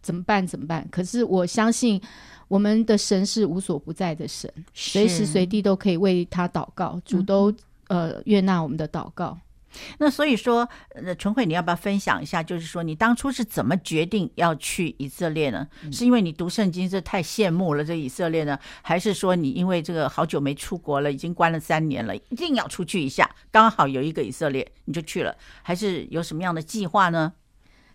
[0.00, 0.46] 怎么办？
[0.46, 0.86] 怎么办？
[0.90, 2.00] 可是我相信
[2.48, 7.52] 我们的神是无所不在的神，随时随地都可以为他祷告，主都、
[7.88, 9.38] 嗯、呃悦纳我们的祷告。
[9.98, 12.42] 那所以说，呃，纯慧，你要不要分享一下？
[12.42, 15.66] 就是说，你当初是怎么决定要去以色列呢？
[15.82, 25.36] 嗯、是因为你读圣经这太羡慕了这以色列呢，还是说你因为这个好久没出国了，已经关了三年了，一定要出去一下，刚好有一个以色列你就去了？
[25.62, 27.32] 还是有什么样的计划呢？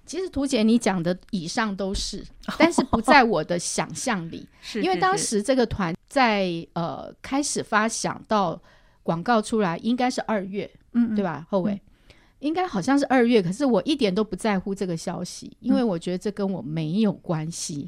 [0.06, 2.26] 其实，图姐你讲的以上都是，
[2.58, 8.60] 但是不在我的想象里， 是因为当时这个团在呃开始发想到
[9.04, 10.70] 广告出来，应该是二月。
[10.94, 11.46] 嗯，对吧？
[11.50, 17.88] 后伟、嗯、应该好像是二月，可是我一点都不在乎这个消息，因为我觉得这跟我没有关系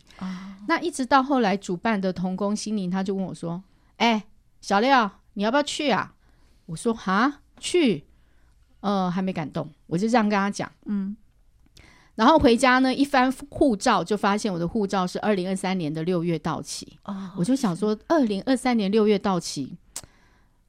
[0.68, 3.64] 那一直到后来主办的童工心灵，他就问我说
[3.98, 4.24] ：“哎，
[4.62, 6.14] 小廖，你要不要去啊？”
[6.68, 8.06] 我说：“哈，去。”
[8.82, 10.72] 呃，还没敢动，我就这样跟他讲。
[10.86, 11.16] 嗯，
[12.16, 16.98] 然后回家呢，一翻护照就发现我的护照是二零二三年的六月到期。
[17.04, 19.78] 哦，我就想说，二零二三年六月到期。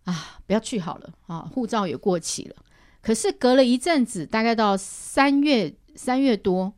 [0.04, 1.48] 啊，不要去好了啊！
[1.52, 2.56] 护照也过期了。
[3.00, 6.72] 可是隔了一阵子，大概到三月三月多，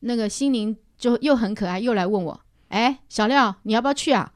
[0.00, 4.32] 那个心灵就又很可爱，又来问我：“哎，小廖，你要不要去啊？”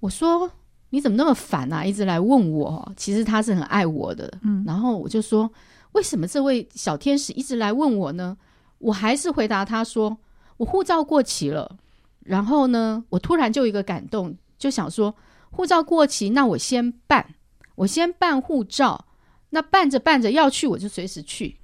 [0.00, 0.50] 我说
[0.90, 1.84] ：“你怎么那么烦啊？
[1.84, 4.32] 一直来问我。”其实他是很爱我的。
[4.42, 5.50] 嗯，然后我就说
[5.92, 8.36] ：“为什么这位小天使一直来问我呢？”
[8.78, 10.18] 我还是回答他说
[10.58, 11.76] ：“我护照过期了。”
[12.24, 15.14] 然后呢，我突然就一个感动，就想说
[15.50, 17.34] ：“护照过期，那我先办。”
[17.78, 19.06] 我先办护照，
[19.50, 21.56] 那办着办着要去，我就随时去。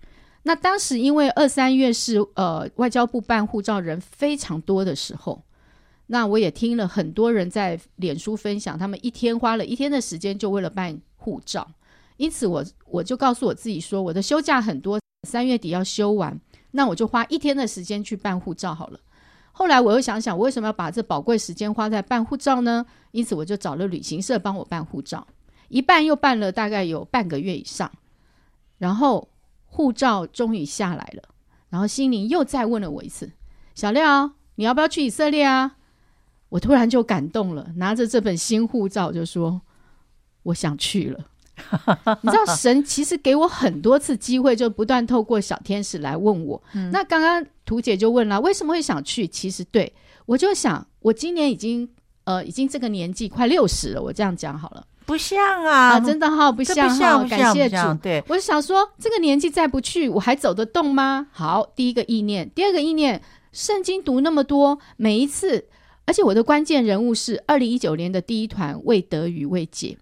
[0.44, 5.42] 那当时因为二三月是呃外交部办护照人非常多的时候，
[6.07, 11.66] 那我也听了很多人在脸书分享，他们一天花了一天的时间就为了办护照。
[12.16, 16.38] 因此我我就告诉我自己说，我的休假很多，三月底要休完，
[16.70, 19.00] 那我就花一天的时间去办护照好了。
[19.50, 22.87] 后来我又想想，我为什么要把这宝贵时间花在办护照呢？
[23.11, 25.27] 因此我就找了旅行社帮我办护照。
[25.75, 27.91] 一办又办了大概有半个月以上，
[28.79, 29.29] 然后
[29.67, 31.25] 护照终于下来了，
[31.69, 33.33] 然后心灵又再问了我一次
[33.75, 35.75] ：“小廖，你要不要去以色列啊？”
[36.51, 39.63] 我突然就感动了，拿着这本新护照就说
[40.45, 41.27] ：“我想去了。
[42.23, 46.63] ”你知道神其实给我很多次机会，就不断透过小天使来问我。
[46.75, 49.93] 嗯、那刚刚图姐就问了：“为什么会想去？”其实对
[50.27, 51.91] 我就想，我今年已经
[52.23, 54.87] 呃已经这个年纪快六十了，我这样讲好了。
[55.07, 57.77] 不像啊，啊真的好不像哈，感谢主。
[58.03, 61.27] 对，我就想说，这个年纪再不去，我还走得动吗？
[61.31, 63.21] 好，第一个意念，第二个意念，
[63.53, 65.67] 圣经读那么多，每一次，
[66.07, 69.97] 而且我的关键人物是二零一九年的第一团魏德与魏姐。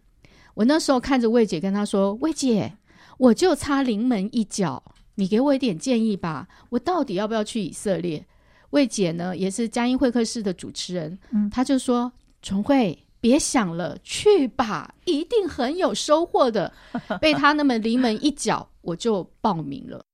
[0.55, 2.73] 我那时候看着魏姐，跟她说：“魏姐，
[3.19, 4.83] 我就差临门一脚，
[5.17, 8.25] 你给我一点建议吧，我到底要不要去以色列？”
[8.71, 16.71] 魏姐呢，也是佳音会客室的主持人，嗯，她就说：“纯慧。”别想了，去吧，一定很有收获的。
[17.23, 20.05] 被他那么临门一脚，我就报名了。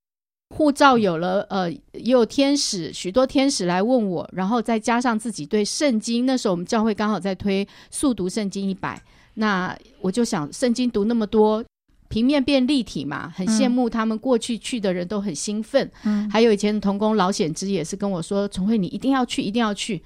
[0.55, 1.81] 护照有了，呃，也
[2.13, 9.03] 有天使，许多天使来问我，然后再加上自己对圣经，那时候我们教会刚好在推速读圣经一百，
[9.35, 11.65] 那我就想，圣经读那么多，
[12.09, 15.91] 平面变立体嘛，很羡慕他们过去去的人都很兴奋。
[16.05, 20.03] 嗯，还有以前的童工老显之也是跟我说，崇慧你一定要去，一定要去。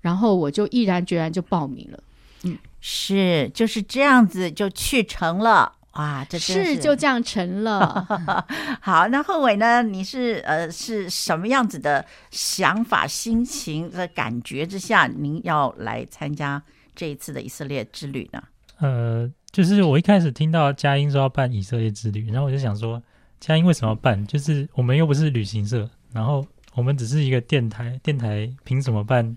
[0.00, 2.00] 然后我就毅然决然就报名了。
[2.44, 8.06] 嗯，是就是这样子就去成了哇，这是，是就这样成了。
[8.80, 9.82] 好，那后伟呢？
[9.82, 16.62] 你是呃是什么样子的想法、心情的感觉之下，您要来参加
[16.94, 18.42] 这一次的以色列之旅呢？
[18.78, 23.02] 呃，就是我一开始听到佳音说要办以色列之旅，然后我就想说，
[23.40, 24.24] 佳音为什么要办？
[24.26, 29.36] 就是我们又不是旅行社，然后我们只是一个电台，电台凭什么办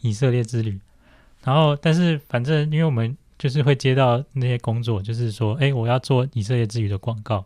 [0.00, 0.80] 以色列之旅？
[1.44, 7.44] 然后，但是反正，因为我们就是会接到那些工作，就是说，哎，我要做以色列之旅的广告，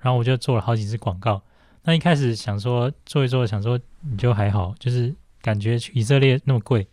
[0.00, 1.40] 然后我就做了好几次广告。
[1.82, 6.86] 那一开始想说做一做，想说你就还好，就是感觉去以色列那么贵，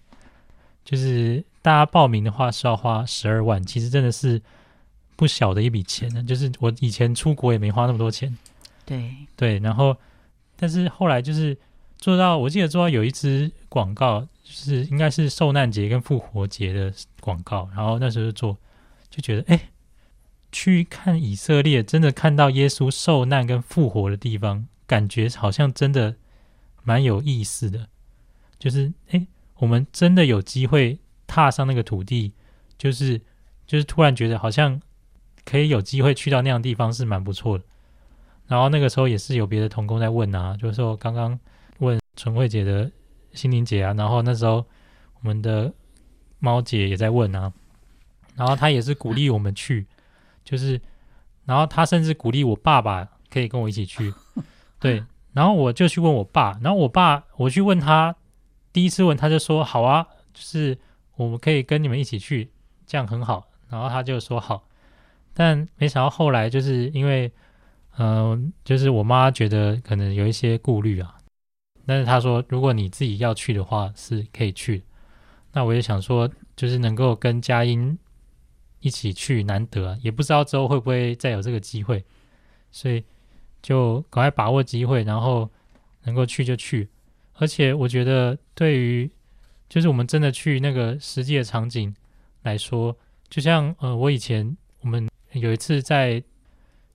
[0.86, 4.42] 就是大家报名的话是要花十二万，其实真的是
[5.18, 6.24] 不小的一笔钱呢。
[6.24, 8.34] 就是我以前出国也没花那么多钱。
[8.86, 9.98] 对对，然后，
[10.56, 11.58] 但是后来就是
[11.98, 14.26] 做到，我记得做到有一支广告。
[14.46, 18.56] 就是应该是受难节跟复活节的广告，然后那时候做，
[19.10, 19.72] 就觉得哎，
[20.52, 26.16] 去看以色列，真的看到耶稣受难跟复活的地方，感觉好像真的
[26.84, 27.90] 蛮有意思的。
[28.60, 29.26] 就是哎，
[29.56, 32.32] 我们真的有机会踏上那个土地，
[32.78, 33.20] 就是
[33.66, 34.80] 就是突然觉得好像
[35.44, 37.64] 可以有机会去到那样的地方是蛮不错的。
[38.46, 41.40] 然后那个时候也是有别的同工在问啊，就是说刚刚
[41.80, 42.92] 问纯慧姐的。
[43.36, 44.66] 心灵姐啊，然后那时候
[45.20, 45.72] 我们的
[46.40, 47.52] 猫姐也在问啊，
[48.36, 49.86] 然后她也是鼓励我们去，
[50.44, 50.82] 就是，
[51.46, 54.14] 然后她甚至鼓励我爸爸可以跟我一起去？
[54.80, 58.16] 对，然后我就去问我爸，然后我爸我去问他，
[58.72, 60.78] 第一次问他就说好啊，就是
[61.16, 62.50] 我们可以跟你们一起去，
[62.86, 63.48] 这样很好。
[63.68, 64.68] 然后他就说好，
[65.34, 67.32] 但没想到后来就是因为，
[67.98, 71.15] 嗯、呃，就是我妈觉得可能有一些顾虑啊，
[71.86, 74.84] 但是他说如果你自己要去的话是可以去。
[75.54, 77.98] 那我也想说，就是能够跟佳音
[78.82, 82.04] 一起去，难得啊，也不知道之后会不会再有这个机会，
[82.72, 83.02] 所以
[83.62, 85.50] 就赶快把握机会，然后
[86.04, 86.90] 能够去就去。
[87.36, 89.10] 而且我觉得，对于
[89.70, 91.96] 就是我们真的去那个实际的场景
[92.44, 92.94] 来说，
[93.30, 96.22] 就像呃，我以前我们有一次在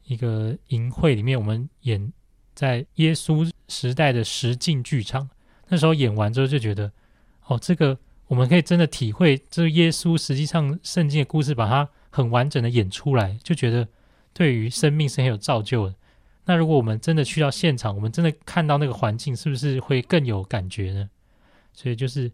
[0.05, 2.13] 一个营会里面，我们演
[2.61, 5.31] 在耶稣时代的实境剧场，
[5.69, 6.93] 那时候演完之后就觉得，
[7.47, 7.99] 哦，这个。
[8.27, 13.89] 我们可以真的体会，这耶稣实际上圣经的故事，把它很完整的演出来，就觉得
[14.33, 15.97] 对于生命是很有造就的。
[16.45, 21.11] 那如果我们真的去到现场，我们真的看到那个环境，是不是会更有感觉呢？
[21.73, 22.31] 所以就是，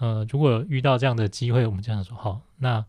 [0.00, 2.84] 呃，如果遇到这样的机会，我们这样说，好，那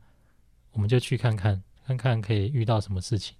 [0.71, 3.36] 我们就去看看，看看可以遇到什么事情。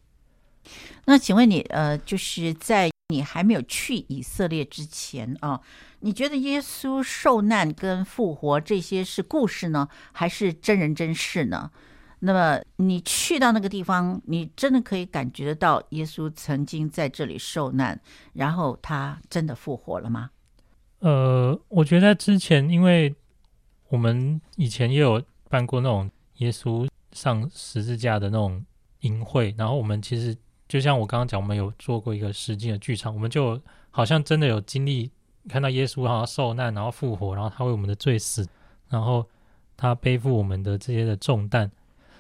[1.06, 5.60] 那请问你，呃，就是在你还没有去以色列之前啊，
[6.02, 11.72] 你觉得耶稣受难跟复活这些是故事呢，还是真人真事呢？
[12.20, 18.00] 那么你去到那个地方，你真的可以感觉得到耶稣曾经在这里受难，
[18.34, 20.30] 然后他真的复活了吗？
[21.00, 23.16] 呃，我觉得之前，因为
[23.88, 28.64] 我们以前也有办过那种耶稣上十字架的那种
[29.00, 30.38] 营会，然后我们其实。
[30.70, 33.60] 就像我刚刚讲，我们有做过一个实际的剧场，我们就
[33.90, 35.10] 好像真的有经历，
[35.50, 38.48] 看到耶稣好像受难，然后复活，然后他为我们的罪死，
[38.88, 39.28] 然后
[39.76, 41.72] 他背负我们的这些的重担。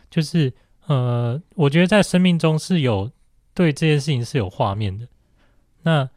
[0.09, 0.51] 就是
[0.87, 3.11] 呃，我觉得在生命中是有
[3.53, 5.07] 对这件事情是有画面的。
[5.83, 6.09] 那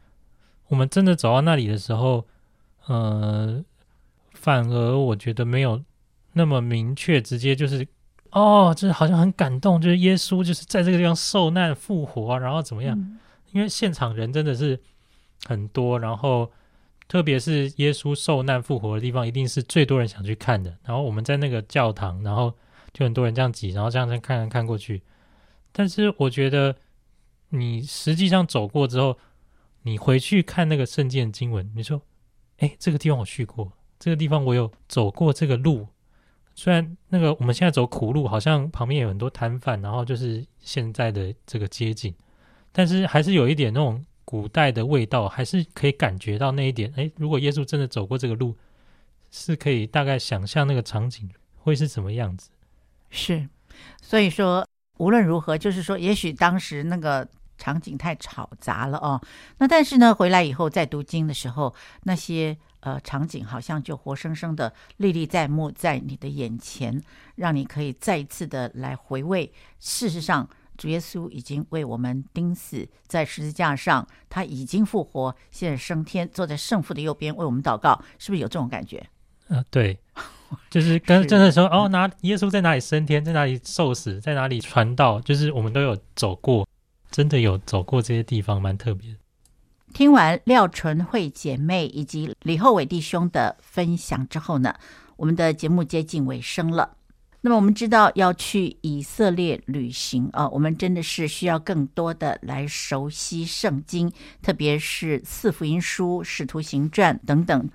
[0.69, 2.25] 我们真的走到那里的时候，
[2.87, 3.63] 呃，
[4.33, 5.83] 反而我觉得没有
[6.31, 7.87] 那么明确，直接就是。
[8.33, 12.97] 哦，就是好像很感动，就是耶稣就是在这个地方受难复活，然后怎么样？
[12.97, 13.19] 嗯、
[13.51, 14.79] 因为现场人真的是
[15.45, 16.51] 很多，然后
[17.07, 20.75] 特别是耶稣受难复活的地方，一定是最多人想去看的。
[20.83, 22.51] 然后我们在那个教堂，然后
[22.91, 25.03] 就很多人这样挤，然后这样这样看看看过去。
[25.71, 26.75] 但是我觉得
[27.49, 29.15] 你实际上走过之后，
[29.83, 32.01] 你回去看那个圣经的经文，你说，
[32.57, 35.87] 哎，这个地方我去过，这个地方我有走过这个路。
[36.55, 42.13] 虽然那个我们现在走苦路，好像旁边有很多摊贩，然后就是现在的这个街景，
[42.71, 46.93] 但是还是有一点那种古代的味道，还是可以感觉到那一点。
[46.95, 48.55] 诶，如果耶稣真的走过这个路，
[49.31, 51.27] 是可以大概想象那个场景
[51.57, 52.51] 会是什么样子。
[53.09, 53.49] 是，
[54.01, 57.27] 所以说无论如何，就是说，也许当时那个
[57.57, 59.19] 场景太吵杂了哦。
[59.57, 61.73] 那但是呢，回来以后在读经的时候，
[62.03, 62.55] 那些。
[62.83, 67.01] 呃，场景好像就活生生的历历在目，在你的眼前，
[67.35, 69.49] 让你可以再一次的来回味。
[69.79, 79.07] 事实上，主耶稣已经为我们钉死在十字架上，他已经复活，现在升天，坐在圣父的右边为我们祷告，是不是有这种感觉？
[79.47, 79.97] 呃，对，
[80.69, 86.67] 就是跟真的说，哦，拿耶稣在哪里升天，在哪里受死，在哪里传道，就是我们都有走过，
[87.09, 89.15] 真的有走过这些地方，蛮特别。
[89.93, 94.73] 听完廖纯惠姐妹以及李厚伟弟兄的分享之后呢，
[95.15, 96.97] 我们的节目接近尾声了。
[97.41, 107.69] 那么我们知道要去以色列旅行啊，我们真的是需要更多的来熟悉圣经，特别是四福音书、使徒行传等等。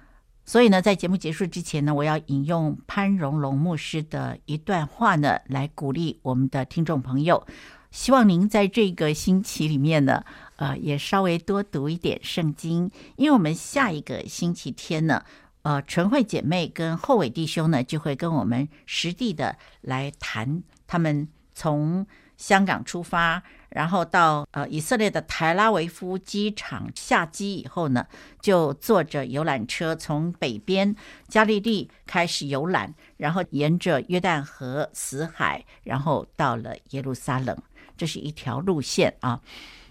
[0.45, 7.47] 所以呢，在节目结束之前呢，我要引用潘荣龙牧师的一段话呢，来鼓励我们的听众朋友。
[7.91, 10.25] 希望您在这个星期里面呢，
[10.57, 15.25] 呃，也稍微多读一点圣经，因为我们下一个星期天呢，
[15.63, 28.07] 呃，纯慧姐妹跟厚伟弟兄呢，就会跟我们实地的来谈他们从香港出发，然后到呃以色列的台拉维夫机场下机以后呢，
[28.41, 30.95] 就坐着游览车从北边
[31.27, 37.57] 加利利开始游览，然后沿着约旦河、死海，然后到了耶路撒冷。
[37.99, 39.41] 这是一条路线啊，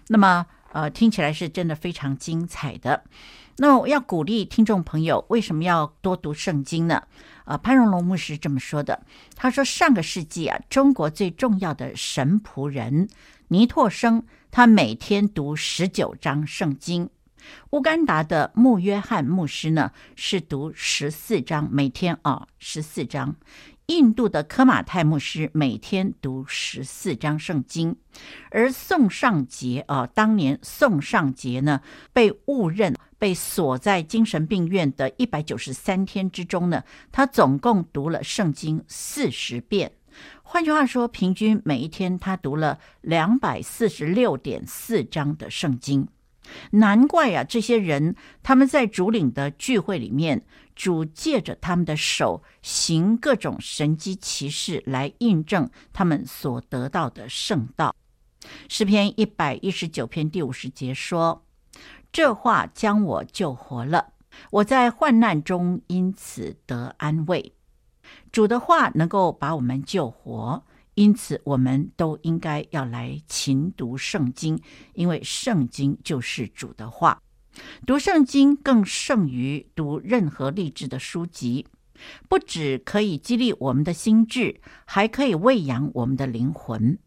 [0.08, 3.04] 那么呃，听起来是真的非常精彩的。
[3.60, 7.02] 那我要鼓励听众朋友，为什么要多读圣经呢？
[7.44, 9.04] 呃，潘荣龙牧师这么说的，
[9.34, 13.08] 他说上个世纪啊，中国最重要的神仆人
[13.48, 17.08] 倪柝生，他每天读十九章圣经；
[17.70, 23.34] 乌干达的穆约翰牧师呢，是读十四章，每天啊十四章。
[23.88, 27.96] 印度的科马泰牧师每天读十四章圣经，
[28.50, 31.80] 而宋尚杰啊，当年宋尚杰呢
[32.12, 39.92] 被误认被锁在精神病院的一百九十三天之中呢，他总共读了圣经四十遍。
[40.42, 46.06] 换句话说，平均每一天他读了两百四十六点四章的圣经。
[46.72, 50.44] 难怪啊，这些人他们在主领的聚会里面，
[50.74, 57.94] 主借着他们的手行各种神迹奇事来印证他们所得到的圣道。
[58.68, 61.44] 诗篇一百一十九篇第五十节说
[62.12, 64.12] ：“这话将我救活了，
[64.50, 67.54] 我在患难中因此得安慰。”
[68.32, 70.64] 主的话能够把我们救活。
[70.98, 74.60] 因此，我们都应该要来勤读圣经，
[74.94, 77.22] 因为圣经就是主的话。
[77.86, 81.68] 读圣经更胜于读任何励志的书籍，
[82.28, 86.98] 不只可以激励我们的心智，还可以喂养我们的灵魂。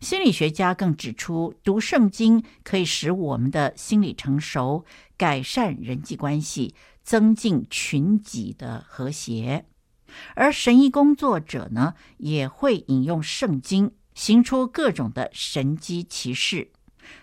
[0.00, 4.84] 心理学家更指出，读圣经可以使我们的心理成熟，
[5.16, 9.66] 改善人际关系，增进群体的和谐。
[10.34, 16.70] 而神医工作者呢，也会引用圣经，行出各种的神迹奇事，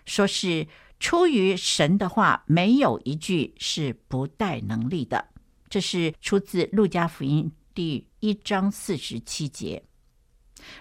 [0.05, 0.67] 说是
[0.99, 5.29] 出于神的话，没有一句是不带能力的。
[5.69, 9.83] 这是出自路加福音第一章四十七节。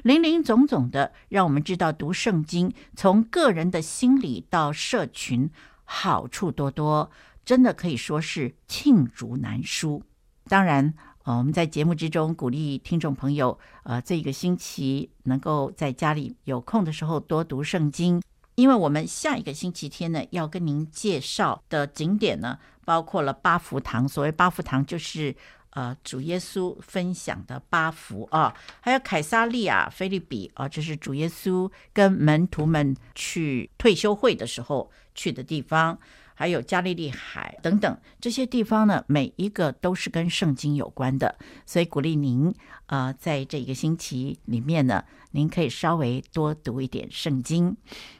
[0.03, 5.51] 林林总总的，让我们知道读圣经，从个人的心理到社群，
[5.85, 7.11] 好处多多，
[7.45, 10.03] 真的可以说是罄竹难书。
[10.49, 10.95] 当然。
[11.37, 18.23] 我们在节目之中鼓励听众朋友，呃，这一个星期能够在家里有空的时候多读圣经，
[18.55, 24.09] 因为我们下一个星期天呢要跟您介绍的景点呢，包括了八福堂。
[24.09, 25.37] 所谓八福堂，就是
[25.71, 35.99] 呃主耶稣分享的八福啊，还有凯撒利亚腓立比啊，这是主耶稣跟门徒们去退休会的时候去的地方。
[36.39, 41.37] 还有加利利海等等这些地方呢，每一个都是跟圣经有关的，
[41.67, 42.55] 所以鼓励您
[42.87, 47.77] 啊、在这一个星期里面呢，您可以稍微多读一点圣经。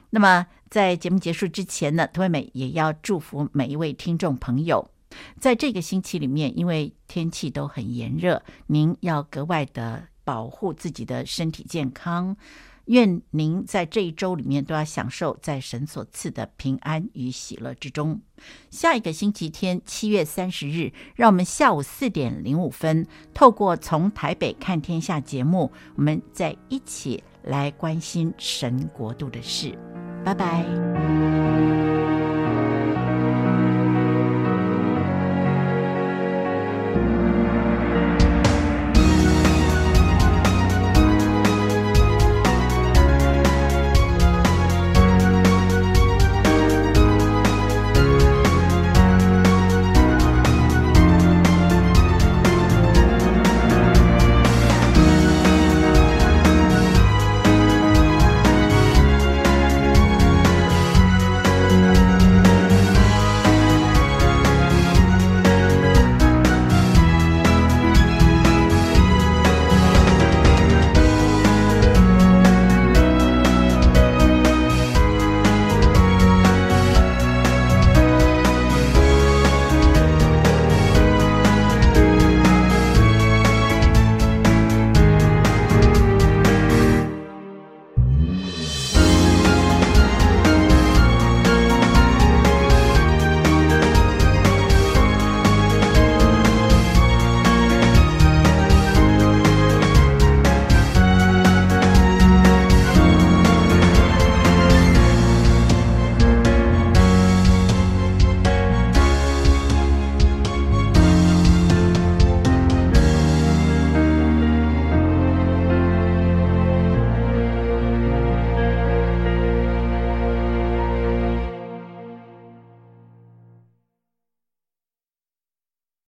[0.09, 4.91] 那么在节目结束之前呢，涂惠美也要祝福每一位听众朋友，
[5.39, 12.35] 在这个星期里面，因为天气都很炎热，您要格外的保护自己的身体健康。
[12.89, 18.19] 愿您在这一周里面都要享受在神所赐的平安与喜乐之中。
[18.71, 29.77] 下一个星期天，七月三十日，让我们下午四点零五分，透过从台北看天下节目，我们再一起来关心神国度的事。
[30.25, 30.65] 拜拜。